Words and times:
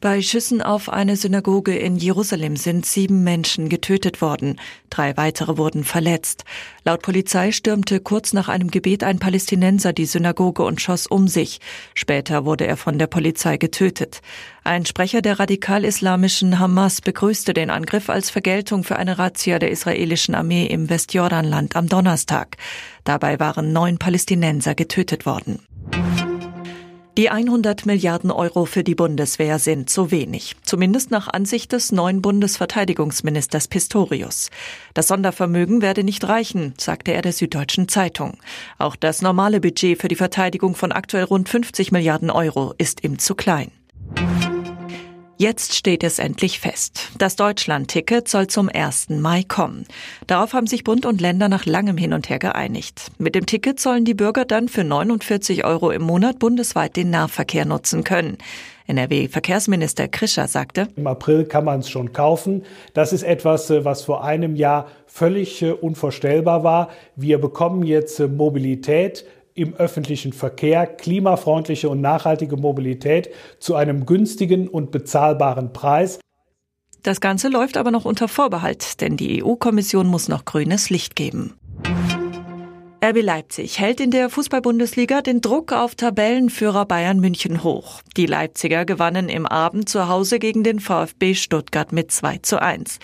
Bei 0.00 0.22
Schüssen 0.22 0.62
auf 0.62 0.88
eine 0.88 1.16
Synagoge 1.16 1.76
in 1.76 1.96
Jerusalem 1.96 2.54
sind 2.54 2.86
sieben 2.86 3.24
Menschen 3.24 3.68
getötet 3.68 4.22
worden. 4.22 4.60
Drei 4.90 5.16
weitere 5.16 5.58
wurden 5.58 5.82
verletzt. 5.82 6.44
Laut 6.84 7.02
Polizei 7.02 7.50
stürmte 7.50 7.98
kurz 7.98 8.32
nach 8.32 8.48
einem 8.48 8.70
Gebet 8.70 9.02
ein 9.02 9.18
Palästinenser 9.18 9.92
die 9.92 10.06
Synagoge 10.06 10.62
und 10.62 10.80
schoss 10.80 11.08
um 11.08 11.26
sich. 11.26 11.58
Später 11.94 12.44
wurde 12.44 12.64
er 12.64 12.76
von 12.76 12.96
der 12.96 13.08
Polizei 13.08 13.56
getötet. 13.56 14.20
Ein 14.62 14.86
Sprecher 14.86 15.20
der 15.20 15.40
radikal-islamischen 15.40 16.60
Hamas 16.60 17.00
begrüßte 17.00 17.52
den 17.52 17.68
Angriff 17.68 18.08
als 18.08 18.30
Vergeltung 18.30 18.84
für 18.84 18.94
eine 18.94 19.18
Razzia 19.18 19.58
der 19.58 19.72
israelischen 19.72 20.36
Armee 20.36 20.66
im 20.66 20.88
Westjordanland 20.88 21.74
am 21.74 21.88
Donnerstag. 21.88 22.56
Dabei 23.02 23.40
waren 23.40 23.72
neun 23.72 23.98
Palästinenser 23.98 24.76
getötet 24.76 25.26
worden. 25.26 25.58
Die 27.18 27.30
100 27.30 27.84
Milliarden 27.84 28.30
Euro 28.30 28.64
für 28.64 28.84
die 28.84 28.94
Bundeswehr 28.94 29.58
sind 29.58 29.90
zu 29.90 30.12
wenig, 30.12 30.54
zumindest 30.62 31.10
nach 31.10 31.26
Ansicht 31.26 31.72
des 31.72 31.90
neuen 31.90 32.22
Bundesverteidigungsministers 32.22 33.66
Pistorius. 33.66 34.50
Das 34.94 35.08
Sondervermögen 35.08 35.82
werde 35.82 36.04
nicht 36.04 36.28
reichen, 36.28 36.74
sagte 36.78 37.12
er 37.12 37.22
der 37.22 37.32
Süddeutschen 37.32 37.88
Zeitung. 37.88 38.38
Auch 38.78 38.94
das 38.94 39.20
normale 39.20 39.60
Budget 39.60 40.00
für 40.00 40.06
die 40.06 40.14
Verteidigung 40.14 40.76
von 40.76 40.92
aktuell 40.92 41.24
rund 41.24 41.48
50 41.48 41.90
Milliarden 41.90 42.30
Euro 42.30 42.72
ist 42.78 43.02
ihm 43.02 43.18
zu 43.18 43.34
klein. 43.34 43.72
Jetzt 45.40 45.76
steht 45.76 46.02
es 46.02 46.18
endlich 46.18 46.58
fest. 46.58 47.12
Das 47.16 47.36
Deutschland-Ticket 47.36 48.26
soll 48.26 48.48
zum 48.48 48.68
1. 48.68 49.10
Mai 49.10 49.44
kommen. 49.46 49.86
Darauf 50.26 50.52
haben 50.52 50.66
sich 50.66 50.82
Bund 50.82 51.06
und 51.06 51.20
Länder 51.20 51.48
nach 51.48 51.64
langem 51.64 51.96
Hin 51.96 52.12
und 52.12 52.28
Her 52.28 52.40
geeinigt. 52.40 53.12
Mit 53.18 53.36
dem 53.36 53.46
Ticket 53.46 53.78
sollen 53.78 54.04
die 54.04 54.14
Bürger 54.14 54.44
dann 54.44 54.66
für 54.66 54.82
49 54.82 55.64
Euro 55.64 55.92
im 55.92 56.02
Monat 56.02 56.40
bundesweit 56.40 56.96
den 56.96 57.10
Nahverkehr 57.10 57.66
nutzen 57.66 58.02
können. 58.02 58.38
NRW-Verkehrsminister 58.88 60.08
Krischer 60.08 60.48
sagte, 60.48 60.88
Im 60.96 61.06
April 61.06 61.44
kann 61.44 61.64
man 61.64 61.80
es 61.80 61.88
schon 61.88 62.12
kaufen. 62.12 62.64
Das 62.92 63.12
ist 63.12 63.22
etwas, 63.22 63.70
äh, 63.70 63.84
was 63.84 64.02
vor 64.02 64.24
einem 64.24 64.56
Jahr 64.56 64.88
völlig 65.06 65.62
äh, 65.62 65.70
unvorstellbar 65.70 66.64
war. 66.64 66.88
Wir 67.14 67.38
bekommen 67.38 67.84
jetzt 67.84 68.18
äh, 68.18 68.26
Mobilität 68.26 69.24
im 69.58 69.74
öffentlichen 69.74 70.32
Verkehr 70.32 70.86
klimafreundliche 70.86 71.88
und 71.88 72.00
nachhaltige 72.00 72.56
Mobilität 72.56 73.30
zu 73.58 73.74
einem 73.74 74.06
günstigen 74.06 74.68
und 74.68 74.90
bezahlbaren 74.90 75.72
Preis. 75.72 76.18
Das 77.02 77.20
Ganze 77.20 77.48
läuft 77.48 77.76
aber 77.76 77.90
noch 77.90 78.04
unter 78.04 78.28
Vorbehalt, 78.28 79.00
denn 79.00 79.16
die 79.16 79.42
EU-Kommission 79.42 80.06
muss 80.06 80.28
noch 80.28 80.44
grünes 80.44 80.90
Licht 80.90 81.16
geben. 81.16 81.54
RB 83.00 83.22
Leipzig 83.22 83.78
hält 83.78 84.00
in 84.00 84.10
der 84.10 84.28
Fußball-Bundesliga 84.28 85.22
den 85.22 85.40
Druck 85.40 85.72
auf 85.72 85.94
Tabellenführer 85.94 86.84
Bayern 86.84 87.20
München 87.20 87.62
hoch. 87.62 88.02
Die 88.16 88.26
Leipziger 88.26 88.84
gewannen 88.84 89.28
im 89.28 89.46
Abend 89.46 89.88
zu 89.88 90.08
Hause 90.08 90.40
gegen 90.40 90.64
den 90.64 90.80
VfB 90.80 91.34
Stuttgart 91.34 91.92
mit 91.92 92.10
2 92.10 92.38
zu 92.38 92.60
1. 92.60 92.98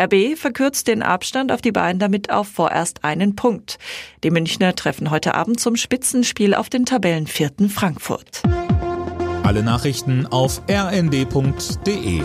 RB 0.00 0.38
verkürzt 0.38 0.88
den 0.88 1.02
Abstand 1.02 1.52
auf 1.52 1.60
die 1.60 1.72
beiden 1.72 1.98
damit 1.98 2.30
auf 2.30 2.48
vorerst 2.48 3.04
einen 3.04 3.36
Punkt. 3.36 3.78
Die 4.22 4.30
Münchner 4.30 4.74
treffen 4.74 5.10
heute 5.10 5.34
Abend 5.34 5.60
zum 5.60 5.76
Spitzenspiel 5.76 6.54
auf 6.54 6.70
den 6.70 6.86
Tabellenvierten 6.86 7.68
Frankfurt. 7.68 8.42
Alle 9.42 9.62
Nachrichten 9.62 10.26
auf 10.26 10.62
rnd.de 10.70 12.22